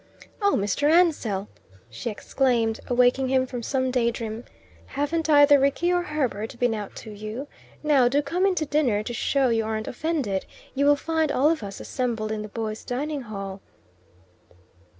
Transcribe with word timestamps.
"Oh, 0.41 0.55
Mr. 0.57 0.89
Ansell!" 0.89 1.47
she 1.87 2.09
exclaimed, 2.09 2.79
awaking 2.87 3.27
him 3.27 3.45
from 3.45 3.61
some 3.61 3.91
day 3.91 4.09
dream. 4.09 4.45
"Haven't 4.87 5.29
either 5.29 5.59
Rickie 5.59 5.93
or 5.93 6.01
Herbert 6.01 6.55
been 6.57 6.73
out 6.73 6.95
to 6.95 7.11
you? 7.11 7.47
Now, 7.83 8.07
do 8.07 8.23
come 8.23 8.47
into 8.47 8.65
dinner, 8.65 9.03
to 9.03 9.13
show 9.13 9.49
you 9.49 9.63
aren't 9.63 9.87
offended. 9.87 10.47
You 10.73 10.87
will 10.87 10.95
find 10.95 11.31
all 11.31 11.51
of 11.51 11.61
us 11.61 11.79
assembled 11.79 12.31
in 12.31 12.41
the 12.41 12.47
boys' 12.49 12.83
dining 12.83 13.21
hall." 13.21 13.61